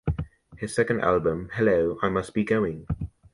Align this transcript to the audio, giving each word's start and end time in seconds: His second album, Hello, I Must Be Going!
His 0.57 0.73
second 0.73 1.01
album, 1.01 1.51
Hello, 1.53 1.99
I 2.01 2.09
Must 2.09 2.33
Be 2.33 2.43
Going! 2.43 2.87